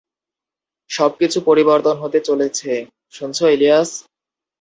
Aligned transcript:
সবকিছু 0.89 1.37
পরিবর্তন 1.45 1.95
হতে 1.97 2.19
চলেছে- 2.19 2.71
শুনছো 3.13 3.43
ইলিয়াস? 3.47 3.89